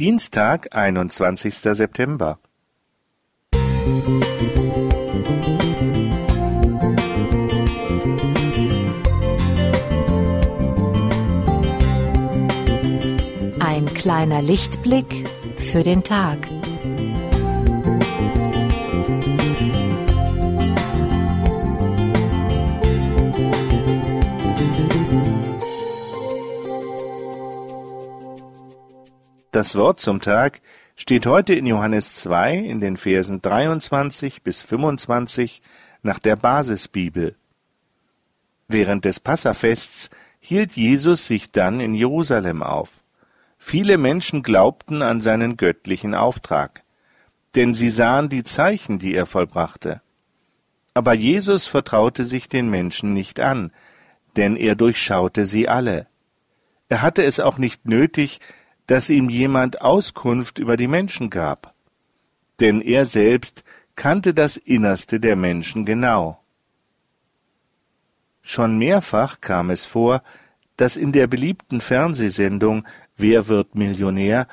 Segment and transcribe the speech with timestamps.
[0.00, 2.38] Dienstag, einundzwanzigster September.
[13.58, 15.28] Ein kleiner Lichtblick
[15.58, 16.38] für den Tag.
[29.50, 30.60] Das Wort zum Tag
[30.94, 35.60] steht heute in Johannes 2 in den Versen 23 bis 25
[36.02, 37.34] nach der Basisbibel.
[38.68, 43.02] Während des Passafests hielt Jesus sich dann in Jerusalem auf.
[43.58, 46.84] Viele Menschen glaubten an seinen göttlichen Auftrag,
[47.56, 50.00] denn sie sahen die Zeichen, die er vollbrachte.
[50.94, 53.72] Aber Jesus vertraute sich den Menschen nicht an,
[54.36, 56.06] denn er durchschaute sie alle.
[56.88, 58.38] Er hatte es auch nicht nötig,
[58.90, 61.74] dass ihm jemand Auskunft über die Menschen gab.
[62.58, 63.62] Denn er selbst
[63.94, 66.40] kannte das Innerste der Menschen genau.
[68.42, 70.24] Schon mehrfach kam es vor,
[70.76, 72.84] dass in der beliebten Fernsehsendung
[73.16, 74.48] Wer wird Millionär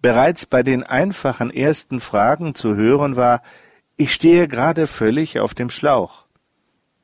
[0.00, 3.42] bereits bei den einfachen ersten Fragen zu hören war,
[3.98, 6.24] ich stehe gerade völlig auf dem Schlauch.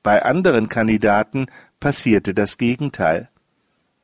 [0.02, 1.48] Bei anderen Kandidaten
[1.80, 3.28] passierte das Gegenteil.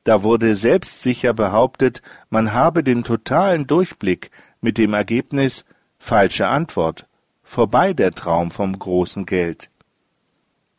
[0.04, 4.30] Da wurde selbstsicher behauptet, man habe den totalen Durchblick
[4.60, 5.64] mit dem Ergebnis
[5.98, 7.06] falsche Antwort,
[7.42, 9.70] vorbei der Traum vom großen Geld.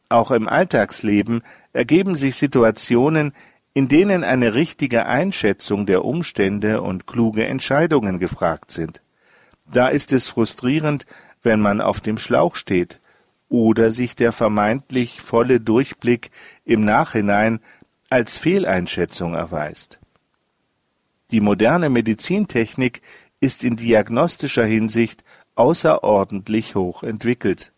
[0.09, 1.41] Auch im Alltagsleben
[1.73, 3.33] ergeben sich Situationen,
[3.73, 9.01] in denen eine richtige Einschätzung der Umstände und kluge Entscheidungen gefragt sind.
[9.65, 11.07] Da ist es frustrierend,
[11.41, 12.99] wenn man auf dem Schlauch steht
[13.49, 16.29] oder sich der vermeintlich volle Durchblick
[16.63, 17.59] im Nachhinein
[18.09, 19.99] als Fehleinschätzung erweist.
[21.31, 23.01] Die moderne Medizintechnik
[23.39, 25.23] ist in diagnostischer Hinsicht
[25.55, 27.71] außerordentlich hoch entwickelt.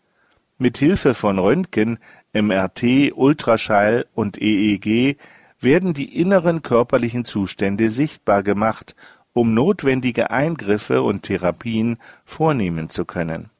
[0.58, 1.98] Mit Hilfe von Röntgen,
[2.32, 5.16] MRT, Ultraschall und EEG
[5.60, 8.94] werden die inneren körperlichen Zustände sichtbar gemacht,
[9.32, 13.50] um notwendige Eingriffe und Therapien vornehmen zu können.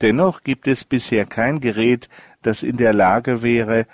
[0.00, 2.08] Dennoch gibt es bisher kein Gerät,
[2.42, 3.86] das in der Lage wäre,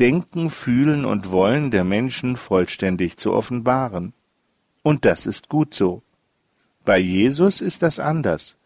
[0.00, 4.14] Denken, Fühlen und Wollen der Menschen vollständig zu offenbaren.
[4.82, 6.02] Und das ist gut so.
[6.86, 8.56] Bei Jesus ist das anders.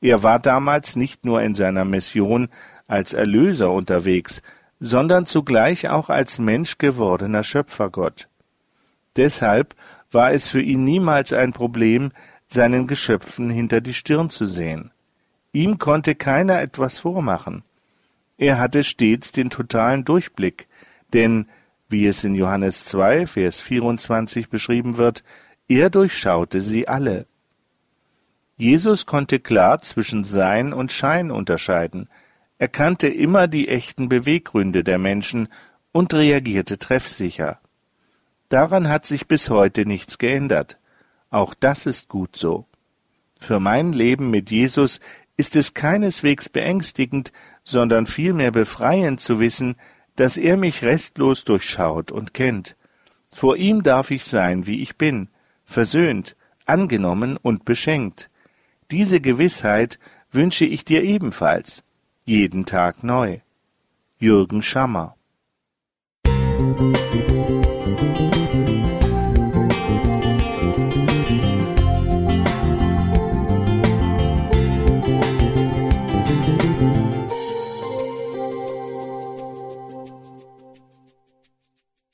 [0.00, 2.48] Er war damals nicht nur in seiner Mission
[2.86, 4.42] als Erlöser unterwegs,
[4.78, 8.28] sondern zugleich auch als Mensch gewordener Schöpfergott.
[9.16, 9.74] Deshalb
[10.12, 12.12] war es für ihn niemals ein Problem,
[12.46, 14.92] seinen Geschöpfen hinter die Stirn zu sehen.
[15.52, 17.64] Ihm konnte keiner etwas vormachen.
[18.38, 20.68] Er hatte stets den totalen Durchblick,
[21.12, 21.46] denn,
[21.88, 25.24] wie es in Johannes 2, Vers 24 beschrieben wird,
[25.68, 27.26] er durchschaute sie alle.
[28.56, 32.08] Jesus konnte klar zwischen Sein und Schein unterscheiden,
[32.58, 35.48] er kannte immer die echten Beweggründe der Menschen
[35.92, 37.60] und reagierte treffsicher.
[38.48, 40.78] Daran hat sich bis heute nichts geändert.
[41.30, 42.66] Auch das ist gut so.
[43.38, 45.00] Für mein Leben mit Jesus
[45.36, 47.32] ist es keineswegs beängstigend,
[47.62, 49.76] sondern vielmehr befreiend zu wissen,
[50.16, 52.76] dass er mich restlos durchschaut und kennt.
[53.30, 55.28] Vor ihm darf ich sein, wie ich bin,
[55.64, 58.30] versöhnt, angenommen und beschenkt.
[58.90, 59.98] Diese Gewissheit
[60.30, 61.84] wünsche ich dir ebenfalls,
[62.24, 63.40] jeden Tag neu.
[64.18, 65.16] Jürgen Schammer